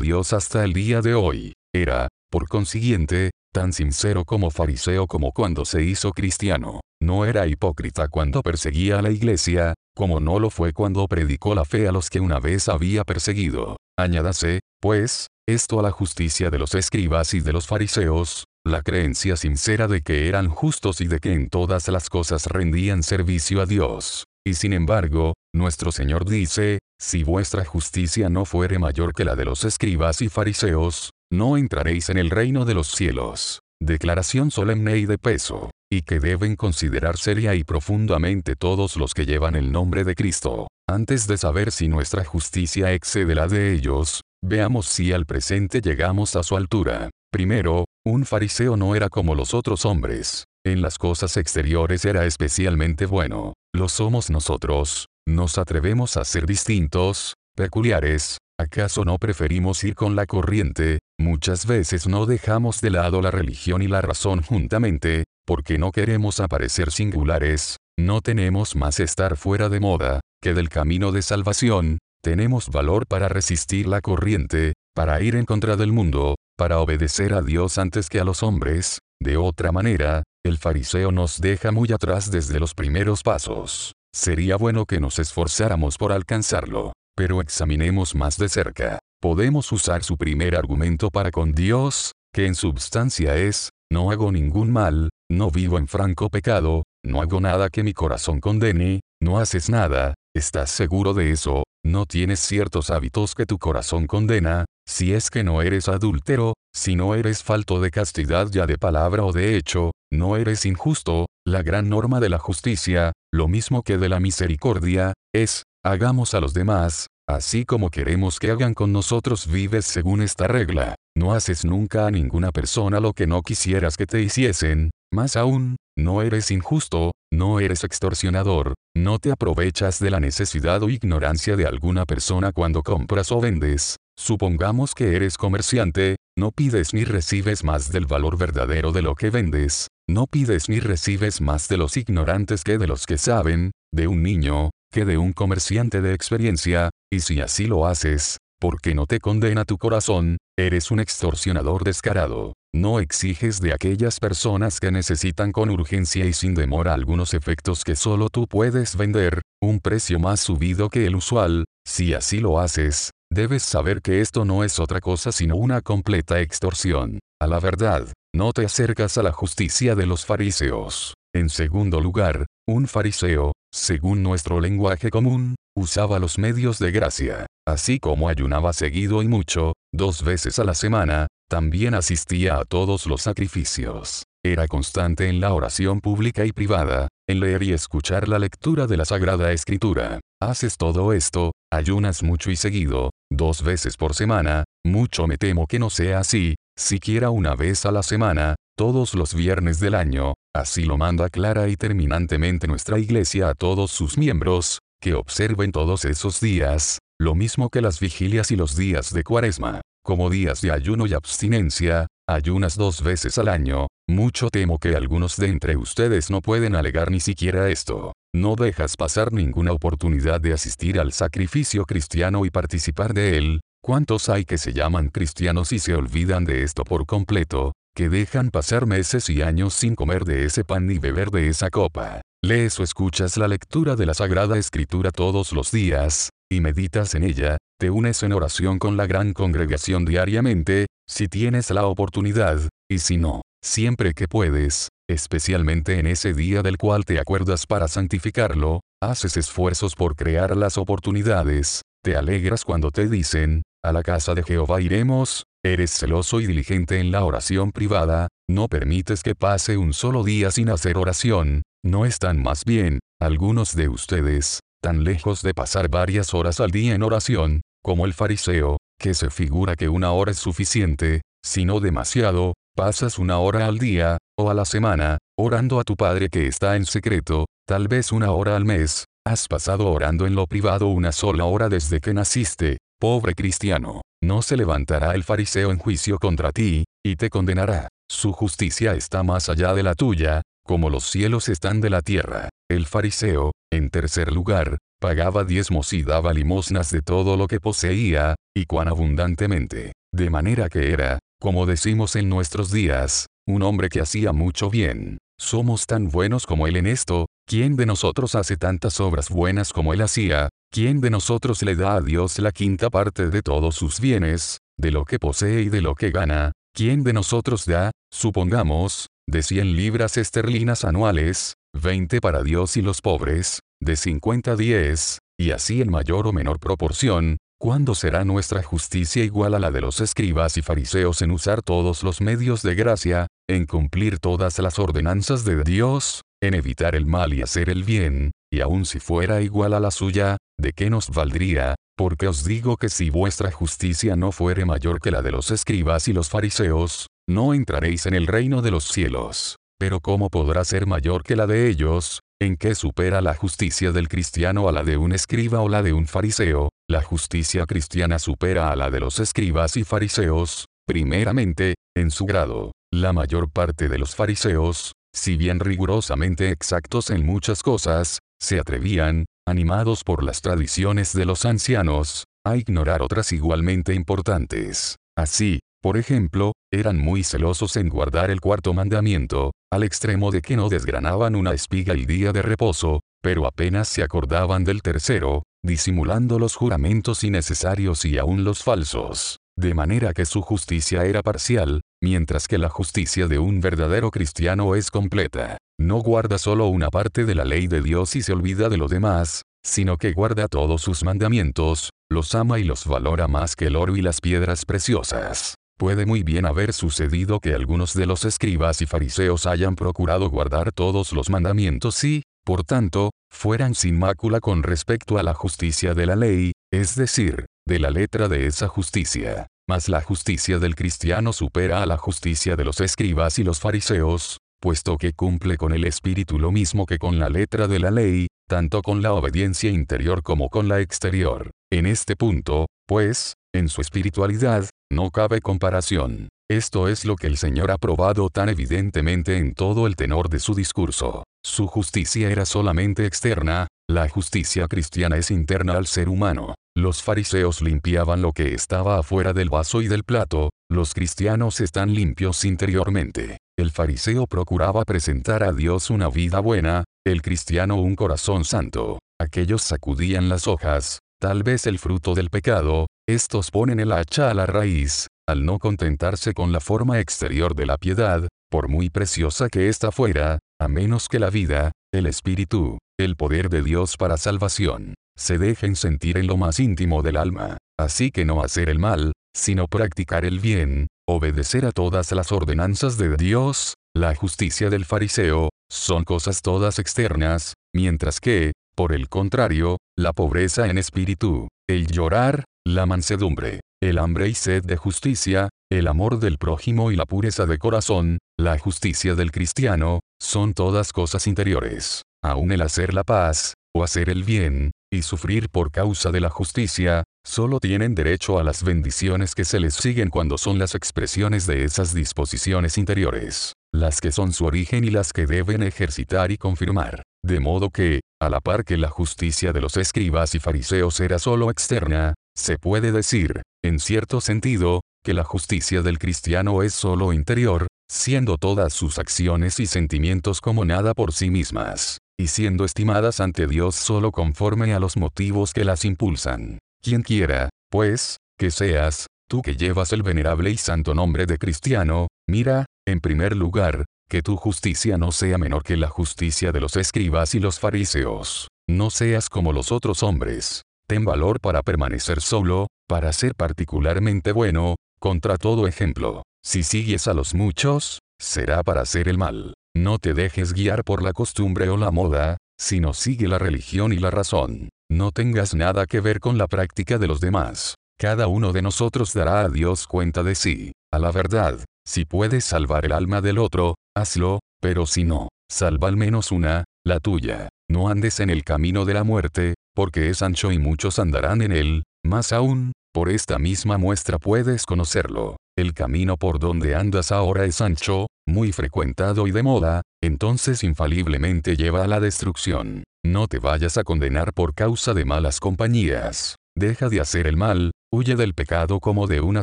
[0.00, 1.52] Dios hasta el día de hoy.
[1.74, 6.80] Era, por consiguiente, tan sincero como fariseo como cuando se hizo cristiano.
[7.02, 11.64] No era hipócrita cuando perseguía a la iglesia, como no lo fue cuando predicó la
[11.64, 13.78] fe a los que una vez había perseguido.
[13.98, 19.36] Añádase, pues, esto a la justicia de los escribas y de los fariseos, la creencia
[19.36, 23.64] sincera de que eran justos y de que en todas las cosas rendían servicio a
[23.64, 24.24] Dios.
[24.46, 29.46] Y sin embargo, nuestro Señor dice, si vuestra justicia no fuere mayor que la de
[29.46, 33.60] los escribas y fariseos, no entraréis en el reino de los cielos.
[33.80, 39.26] Declaración solemne y de peso, y que deben considerar seria y profundamente todos los que
[39.26, 40.68] llevan el nombre de Cristo.
[40.88, 46.36] Antes de saber si nuestra justicia excede la de ellos, veamos si al presente llegamos
[46.36, 47.10] a su altura.
[47.32, 50.44] Primero, un fariseo no era como los otros hombres.
[50.64, 53.52] En las cosas exteriores era especialmente bueno.
[53.74, 55.06] Lo somos nosotros.
[55.28, 61.00] Nos atrevemos a ser distintos, peculiares, ¿Acaso no preferimos ir con la corriente?
[61.18, 66.40] Muchas veces no dejamos de lado la religión y la razón juntamente, porque no queremos
[66.40, 72.70] aparecer singulares, no tenemos más estar fuera de moda, que del camino de salvación, tenemos
[72.70, 77.76] valor para resistir la corriente, para ir en contra del mundo, para obedecer a Dios
[77.76, 82.58] antes que a los hombres, de otra manera, el fariseo nos deja muy atrás desde
[82.58, 83.92] los primeros pasos.
[84.14, 86.92] Sería bueno que nos esforzáramos por alcanzarlo.
[87.16, 88.98] Pero examinemos más de cerca.
[89.20, 94.70] Podemos usar su primer argumento para con Dios, que en substancia es, no hago ningún
[94.70, 99.70] mal, no vivo en franco pecado, no hago nada que mi corazón condene, no haces
[99.70, 105.30] nada, estás seguro de eso, no tienes ciertos hábitos que tu corazón condena, si es
[105.30, 109.56] que no eres adúltero, si no eres falto de castidad ya de palabra o de
[109.56, 114.20] hecho, no eres injusto, la gran norma de la justicia, lo mismo que de la
[114.20, 120.20] misericordia, es, Hagamos a los demás, así como queremos que hagan con nosotros vives según
[120.20, 120.96] esta regla.
[121.16, 125.76] No haces nunca a ninguna persona lo que no quisieras que te hiciesen, más aún,
[125.96, 131.66] no eres injusto, no eres extorsionador, no te aprovechas de la necesidad o ignorancia de
[131.66, 133.94] alguna persona cuando compras o vendes.
[134.18, 139.30] Supongamos que eres comerciante, no pides ni recibes más del valor verdadero de lo que
[139.30, 144.08] vendes, no pides ni recibes más de los ignorantes que de los que saben, de
[144.08, 144.70] un niño,
[145.04, 149.78] de un comerciante de experiencia, y si así lo haces, porque no te condena tu
[149.78, 152.54] corazón, eres un extorsionador descarado.
[152.74, 157.96] No exiges de aquellas personas que necesitan con urgencia y sin demora algunos efectos que
[157.96, 163.10] solo tú puedes vender, un precio más subido que el usual, si así lo haces,
[163.30, 167.18] debes saber que esto no es otra cosa sino una completa extorsión.
[167.40, 171.14] A la verdad, no te acercas a la justicia de los fariseos.
[171.34, 177.46] En segundo lugar, un fariseo, según nuestro lenguaje común, usaba los medios de gracia.
[177.66, 183.06] Así como ayunaba seguido y mucho, dos veces a la semana, también asistía a todos
[183.06, 184.22] los sacrificios.
[184.44, 188.96] Era constante en la oración pública y privada, en leer y escuchar la lectura de
[188.96, 190.20] la Sagrada Escritura.
[190.40, 195.80] Haces todo esto, ayunas mucho y seguido, dos veces por semana, mucho me temo que
[195.80, 200.84] no sea así, siquiera una vez a la semana, todos los viernes del año, así
[200.84, 206.40] lo manda clara y terminantemente nuestra Iglesia a todos sus miembros, que observen todos esos
[206.40, 211.06] días, lo mismo que las vigilias y los días de cuaresma, como días de ayuno
[211.06, 216.42] y abstinencia, ayunas dos veces al año, mucho temo que algunos de entre ustedes no
[216.42, 218.12] pueden alegar ni siquiera esto.
[218.34, 224.28] No dejas pasar ninguna oportunidad de asistir al sacrificio cristiano y participar de él, ¿Cuántos
[224.28, 228.84] hay que se llaman cristianos y se olvidan de esto por completo, que dejan pasar
[228.84, 232.20] meses y años sin comer de ese pan ni beber de esa copa?
[232.42, 237.22] Lees o escuchas la lectura de la Sagrada Escritura todos los días, y meditas en
[237.22, 242.58] ella, te unes en oración con la gran congregación diariamente, si tienes la oportunidad,
[242.90, 247.86] y si no, siempre que puedes, especialmente en ese día del cual te acuerdas para
[247.86, 254.32] santificarlo, haces esfuerzos por crear las oportunidades, te alegras cuando te dicen, a la casa
[254.36, 259.76] de Jehová iremos, eres celoso y diligente en la oración privada, no permites que pase
[259.76, 265.42] un solo día sin hacer oración, no están más bien, algunos de ustedes, tan lejos
[265.42, 269.88] de pasar varias horas al día en oración, como el fariseo, que se figura que
[269.88, 275.18] una hora es suficiente, sino demasiado, pasas una hora al día, o a la semana,
[275.36, 279.48] orando a tu Padre que está en secreto, tal vez una hora al mes, Has
[279.48, 284.02] pasado orando en lo privado una sola hora desde que naciste, pobre cristiano.
[284.22, 287.88] No se levantará el fariseo en juicio contra ti, y te condenará.
[288.08, 292.50] Su justicia está más allá de la tuya, como los cielos están de la tierra.
[292.70, 298.36] El fariseo, en tercer lugar, pagaba diezmos y daba limosnas de todo lo que poseía,
[298.56, 299.90] y cuán abundantemente.
[300.14, 305.18] De manera que era, como decimos en nuestros días, un hombre que hacía mucho bien.
[305.36, 309.94] Somos tan buenos como él en esto, ¿quién de nosotros hace tantas obras buenas como
[309.94, 310.48] él hacía?
[310.70, 314.90] ¿Quién de nosotros le da a Dios la quinta parte de todos sus bienes, de
[314.90, 316.52] lo que posee y de lo que gana?
[316.74, 323.00] ¿Quién de nosotros da, supongamos, de 100 libras esterlinas anuales, 20 para Dios y los
[323.00, 328.62] pobres, de 50 a 10, y así en mayor o menor proporción, ¿Cuándo será nuestra
[328.62, 332.74] justicia igual a la de los escribas y fariseos en usar todos los medios de
[332.74, 337.84] gracia, en cumplir todas las ordenanzas de Dios, en evitar el mal y hacer el
[337.84, 341.74] bien, y aun si fuera igual a la suya, ¿de qué nos valdría?
[341.96, 346.08] Porque os digo que si vuestra justicia no fuere mayor que la de los escribas
[346.08, 349.56] y los fariseos, no entraréis en el reino de los cielos.
[349.78, 352.20] Pero ¿cómo podrá ser mayor que la de ellos?
[352.40, 355.92] ¿En qué supera la justicia del cristiano a la de un escriba o la de
[355.92, 356.68] un fariseo?
[356.88, 362.72] La justicia cristiana supera a la de los escribas y fariseos, primeramente, en su grado.
[362.92, 369.24] La mayor parte de los fariseos, si bien rigurosamente exactos en muchas cosas, se atrevían,
[369.48, 374.96] animados por las tradiciones de los ancianos, a ignorar otras igualmente importantes.
[375.16, 380.56] Así, por ejemplo, eran muy celosos en guardar el cuarto mandamiento, al extremo de que
[380.56, 386.38] no desgranaban una espiga el día de reposo, pero apenas se acordaban del tercero, disimulando
[386.38, 389.38] los juramentos innecesarios y aún los falsos.
[389.58, 394.74] De manera que su justicia era parcial, mientras que la justicia de un verdadero cristiano
[394.74, 395.56] es completa.
[395.80, 398.86] No guarda solo una parte de la ley de Dios y se olvida de lo
[398.86, 403.76] demás, sino que guarda todos sus mandamientos, los ama y los valora más que el
[403.76, 405.54] oro y las piedras preciosas.
[405.78, 410.70] Puede muy bien haber sucedido que algunos de los escribas y fariseos hayan procurado guardar
[410.72, 416.06] todos los mandamientos y, por tanto, fueran sin mácula con respecto a la justicia de
[416.06, 419.48] la ley, es decir, de la letra de esa justicia.
[419.68, 424.38] Mas la justicia del cristiano supera a la justicia de los escribas y los fariseos,
[424.60, 428.28] puesto que cumple con el espíritu lo mismo que con la letra de la ley,
[428.48, 431.50] tanto con la obediencia interior como con la exterior.
[431.72, 436.28] En este punto, pues, en su espiritualidad, no cabe comparación.
[436.48, 440.38] Esto es lo que el Señor ha probado tan evidentemente en todo el tenor de
[440.38, 441.24] su discurso.
[441.44, 446.54] Su justicia era solamente externa, la justicia cristiana es interna al ser humano.
[446.76, 451.94] Los fariseos limpiaban lo que estaba afuera del vaso y del plato, los cristianos están
[451.94, 453.38] limpios interiormente.
[453.56, 458.98] El fariseo procuraba presentar a Dios una vida buena, el cristiano un corazón santo.
[459.18, 464.34] Aquellos sacudían las hojas, tal vez el fruto del pecado, estos ponen el hacha a
[464.34, 469.48] la raíz, al no contentarse con la forma exterior de la piedad, por muy preciosa
[469.48, 474.16] que ésta fuera, a menos que la vida, el espíritu, el poder de Dios para
[474.16, 477.58] salvación, se dejen sentir en lo más íntimo del alma.
[477.78, 482.96] Así que no hacer el mal, sino practicar el bien, obedecer a todas las ordenanzas
[482.96, 489.76] de Dios, la justicia del fariseo, son cosas todas externas, mientras que, por el contrario,
[489.98, 495.86] la pobreza en espíritu, el llorar, la mansedumbre, el hambre y sed de justicia, el
[495.88, 501.26] amor del prójimo y la pureza de corazón, la justicia del cristiano, son todas cosas
[501.26, 502.05] interiores.
[502.26, 506.28] Aún el hacer la paz, o hacer el bien, y sufrir por causa de la
[506.28, 511.46] justicia, solo tienen derecho a las bendiciones que se les siguen cuando son las expresiones
[511.46, 516.36] de esas disposiciones interiores, las que son su origen y las que deben ejercitar y
[516.36, 517.04] confirmar.
[517.24, 521.20] De modo que, a la par que la justicia de los escribas y fariseos era
[521.20, 527.12] solo externa, se puede decir, en cierto sentido, que la justicia del cristiano es solo
[527.12, 533.20] interior, siendo todas sus acciones y sentimientos como nada por sí mismas, y siendo estimadas
[533.20, 536.58] ante Dios solo conforme a los motivos que las impulsan.
[536.82, 542.08] Quien quiera, pues, que seas, tú que llevas el venerable y santo nombre de cristiano,
[542.28, 546.76] mira, en primer lugar, que tu justicia no sea menor que la justicia de los
[546.76, 548.48] escribas y los fariseos.
[548.68, 554.76] No seas como los otros hombres, Ten valor para permanecer solo, para ser particularmente bueno,
[555.00, 556.22] contra todo ejemplo.
[556.44, 559.54] Si sigues a los muchos, será para hacer el mal.
[559.76, 563.98] No te dejes guiar por la costumbre o la moda, sino sigue la religión y
[563.98, 564.70] la razón.
[564.90, 567.74] No tengas nada que ver con la práctica de los demás.
[567.98, 570.72] Cada uno de nosotros dará a Dios cuenta de sí.
[570.90, 575.88] A la verdad, si puedes salvar el alma del otro, hazlo, pero si no, salva
[575.88, 577.50] al menos una, la tuya.
[577.68, 581.52] no andes en el camino de la muerte, porque es ancho y muchos andarán en
[581.52, 585.36] él, más aún, por esta misma muestra puedes conocerlo.
[585.54, 591.56] El camino por donde andas ahora es ancho, muy frecuentado y de moda, entonces infaliblemente
[591.56, 592.84] lleva a la destrucción.
[593.04, 596.36] No te vayas a condenar por causa de malas compañías.
[596.56, 599.42] Deja de hacer el mal, huye del pecado como de una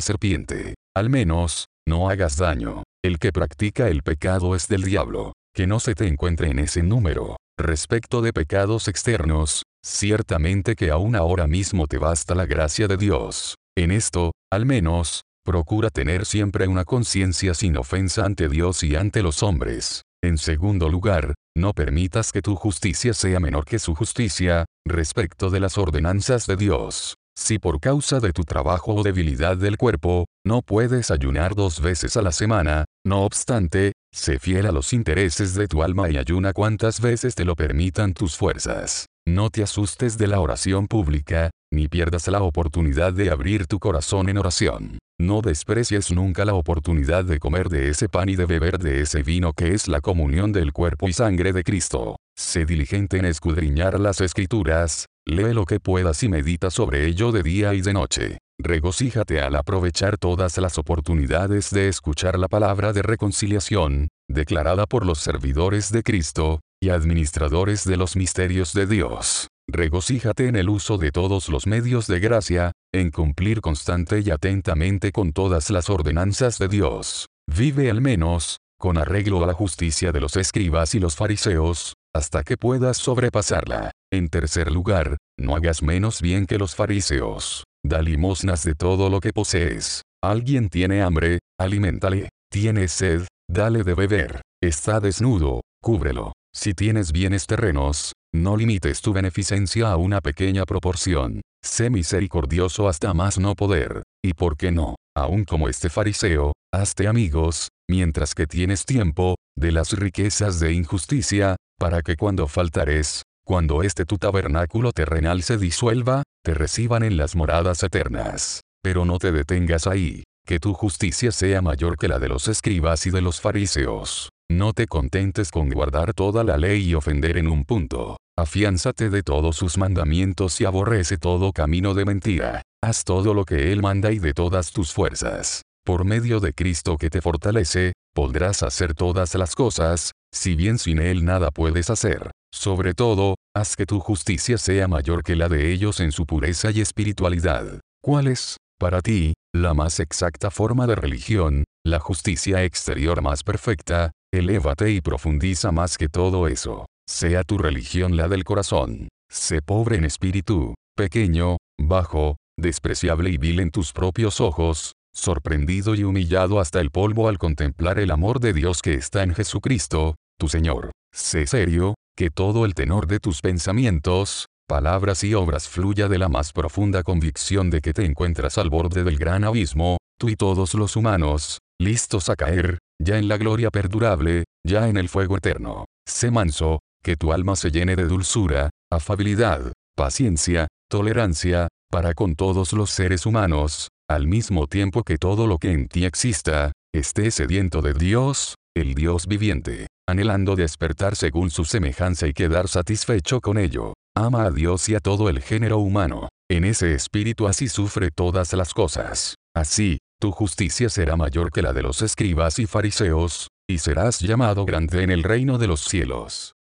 [0.00, 0.74] serpiente.
[0.94, 2.82] Al menos, no hagas daño.
[3.02, 5.32] El que practica el pecado es del diablo.
[5.54, 7.36] Que no se te encuentre en ese número.
[7.58, 13.54] Respecto de pecados externos, ciertamente que aún ahora mismo te basta la gracia de Dios.
[13.76, 19.22] En esto, al menos, procura tener siempre una conciencia sin ofensa ante Dios y ante
[19.22, 20.02] los hombres.
[20.22, 25.60] En segundo lugar, no permitas que tu justicia sea menor que su justicia, respecto de
[25.60, 27.14] las ordenanzas de Dios.
[27.36, 32.16] Si por causa de tu trabajo o debilidad del cuerpo, no puedes ayunar dos veces
[32.16, 36.52] a la semana, no obstante, Sé fiel a los intereses de tu alma y ayuna
[36.52, 39.06] cuantas veces te lo permitan tus fuerzas.
[39.26, 44.28] No te asustes de la oración pública, ni pierdas la oportunidad de abrir tu corazón
[44.28, 44.98] en oración.
[45.18, 49.22] No desprecies nunca la oportunidad de comer de ese pan y de beber de ese
[49.22, 52.16] vino que es la comunión del cuerpo y sangre de Cristo.
[52.36, 57.42] Sé diligente en escudriñar las escrituras, lee lo que puedas y medita sobre ello de
[57.44, 58.38] día y de noche.
[58.58, 65.18] Regocíjate al aprovechar todas las oportunidades de escuchar la palabra de reconciliación, declarada por los
[65.18, 69.48] servidores de Cristo, y administradores de los misterios de Dios.
[69.66, 75.10] Regocíjate en el uso de todos los medios de gracia, en cumplir constante y atentamente
[75.10, 77.26] con todas las ordenanzas de Dios.
[77.50, 82.42] Vive al menos, con arreglo a la justicia de los escribas y los fariseos, hasta
[82.42, 83.90] que puedas sobrepasarla.
[84.12, 87.64] En tercer lugar, no hagas menos bien que los fariseos.
[87.82, 90.02] Da limosnas de todo lo que posees.
[90.22, 92.28] Alguien tiene hambre, aliméntale.
[92.50, 94.42] Tiene sed, dale de beber.
[94.62, 96.34] Está desnudo, cúbrelo.
[96.56, 101.40] Si tienes bienes terrenos, no limites tu beneficencia a una pequeña proporción.
[101.64, 104.04] Sé misericordioso hasta más no poder.
[104.24, 109.72] Y por qué no, aun como este fariseo, hazte amigos, mientras que tienes tiempo, de
[109.72, 116.22] las riquezas de injusticia, para que cuando faltares, cuando este tu tabernáculo terrenal se disuelva,
[116.44, 118.60] te reciban en las moradas eternas.
[118.82, 123.06] Pero no te detengas ahí, que tu justicia sea mayor que la de los escribas
[123.06, 124.30] y de los fariseos.
[124.50, 128.18] No te contentes con guardar toda la ley y ofender en un punto.
[128.36, 132.62] Afiánzate de todos sus mandamientos y aborrece todo camino de mentira.
[132.82, 135.62] Haz todo lo que Él manda y de todas tus fuerzas.
[135.84, 140.98] Por medio de Cristo que te fortalece, podrás hacer todas las cosas, si bien sin
[140.98, 142.30] Él nada puedes hacer.
[142.52, 146.70] Sobre todo, haz que tu justicia sea mayor que la de ellos en su pureza
[146.70, 147.80] y espiritualidad.
[148.02, 154.12] ¿Cuál es, para ti, la más exacta forma de religión, la justicia exterior más perfecta?
[154.34, 156.86] Elévate y profundiza más que todo eso.
[157.06, 159.06] Sea tu religión la del corazón.
[159.30, 166.02] Sé pobre en espíritu, pequeño, bajo, despreciable y vil en tus propios ojos, sorprendido y
[166.02, 170.48] humillado hasta el polvo al contemplar el amor de Dios que está en Jesucristo, tu
[170.48, 170.90] Señor.
[171.12, 176.28] Sé serio, que todo el tenor de tus pensamientos, palabras y obras fluya de la
[176.28, 180.74] más profunda convicción de que te encuentras al borde del gran abismo, tú y todos
[180.74, 185.86] los humanos, listos a caer, ya en la gloria perdurable, ya en el fuego eterno.
[186.06, 192.72] Sé manso, que tu alma se llene de dulzura, afabilidad, paciencia, tolerancia, para con todos
[192.72, 197.82] los seres humanos, al mismo tiempo que todo lo que en ti exista, esté sediento
[197.82, 203.94] de Dios, el Dios viviente anhelando despertar según su semejanza y quedar satisfecho con ello.
[204.16, 206.28] Ama a Dios y a todo el género humano.
[206.50, 209.34] En ese espíritu así sufre todas las cosas.
[209.56, 214.64] Así, tu justicia será mayor que la de los escribas y fariseos, y serás llamado
[214.64, 216.54] grande en el reino de los cielos.